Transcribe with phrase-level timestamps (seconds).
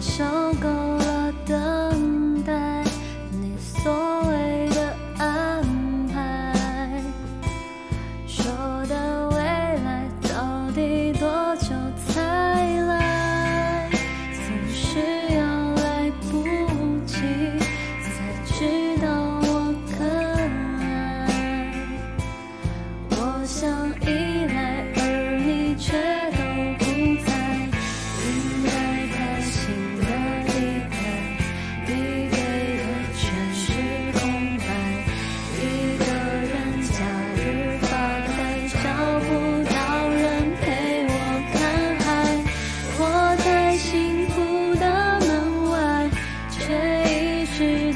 [0.00, 0.24] 受
[0.54, 2.82] 够了等待，
[3.30, 3.92] 你所
[4.30, 5.62] 谓的安
[6.08, 7.04] 排，
[8.26, 8.50] 说
[8.88, 11.68] 的未来到底多久
[12.08, 12.22] 才
[12.86, 13.90] 来？
[14.32, 14.98] 总是
[15.34, 15.44] 要
[15.74, 16.42] 来不
[17.04, 17.18] 及
[18.00, 18.08] 才
[18.46, 19.06] 知道
[19.42, 20.02] 我可
[20.80, 20.82] 爱。
[23.10, 23.68] 我想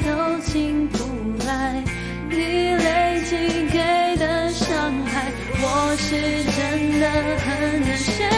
[0.05, 0.97] 都进不
[1.45, 1.83] 来。
[2.29, 2.35] 你
[2.75, 3.35] 累积
[3.71, 4.67] 给的伤
[5.05, 6.09] 害，我是
[6.55, 7.03] 真的
[7.39, 8.34] 很难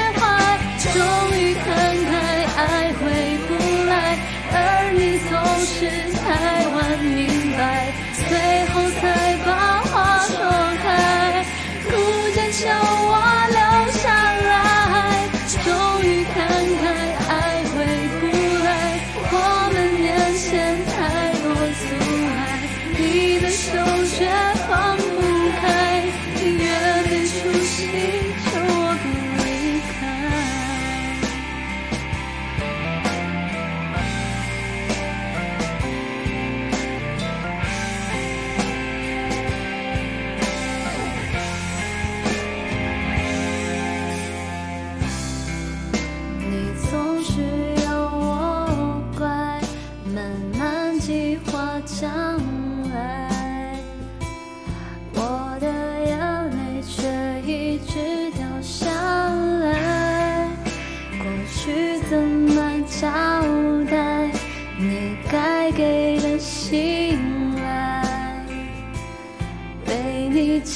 [23.69, 23.96] 你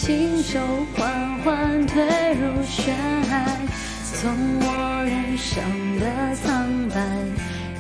[0.04, 0.60] 亲手
[0.96, 2.04] 缓缓推
[2.34, 2.92] 入血
[3.30, 3.56] 海，
[4.16, 5.64] 从我脸上
[6.00, 6.96] 的苍白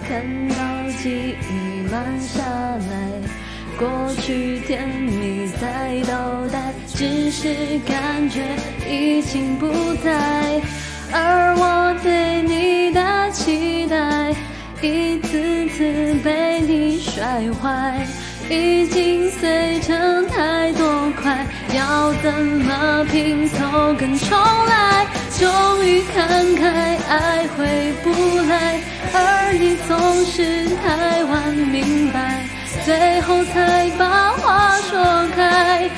[0.08, 0.56] 看到
[1.02, 3.12] 记忆慢下来，
[3.76, 7.56] 过去甜蜜在倒带，只是
[7.88, 8.56] 感觉
[8.88, 9.66] 已经不
[10.04, 10.62] 在，
[11.12, 14.32] 而我对你的期待
[14.84, 18.06] 一次次被你摔坏。
[18.54, 20.86] 已经碎成太多
[21.22, 24.38] 块，要怎么拼凑跟重
[24.68, 25.08] 来？
[25.40, 28.12] 终于看开，爱回不
[28.48, 28.80] 来，
[29.14, 32.46] 而你总是太晚明白，
[32.86, 35.90] 最后才把话说开，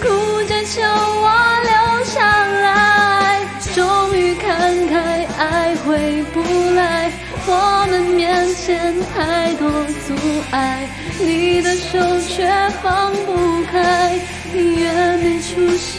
[0.00, 0.08] 哭
[0.44, 1.28] 着求我
[1.64, 2.20] 留下
[2.60, 3.40] 来。
[3.74, 6.40] 终于看开，爱回不
[6.74, 7.10] 来。
[7.44, 9.68] 我们面前太多
[10.06, 10.14] 阻
[10.52, 10.86] 碍，
[11.18, 12.46] 你的手却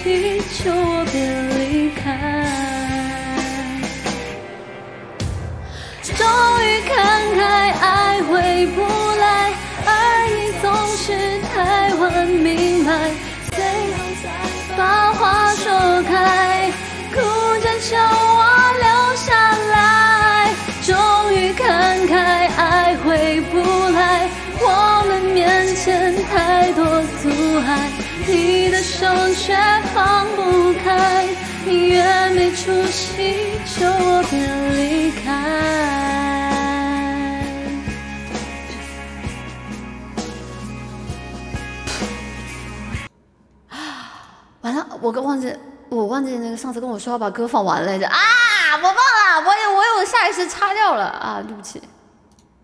[0.03, 1.15] 出息，求我别
[1.59, 2.01] 离开。
[6.03, 6.27] 终
[6.61, 6.93] 于看
[7.35, 9.53] 开，爱回不来，
[9.85, 9.89] 而
[10.35, 12.91] 你总是太晚明白，
[13.51, 14.23] 最后才
[14.77, 16.69] 把话说开，
[17.13, 17.21] 哭
[17.61, 18.43] 着求我
[18.83, 20.53] 留下来。
[20.85, 23.57] 终于看开，爱回不
[23.91, 24.27] 来，
[24.59, 26.83] 我们面前太多
[27.21, 27.29] 阻
[27.65, 27.89] 碍，
[28.27, 29.55] 你手却
[29.93, 31.25] 放不开，
[31.65, 34.37] 你越没出息，求我别
[34.75, 35.31] 离开。
[44.61, 45.55] 完了，我跟忘记，
[45.87, 48.17] 我忘记那个上次跟我说要把歌放完来着啊！
[48.75, 51.81] 我忘了，我有我有下意识擦掉了啊，对不起。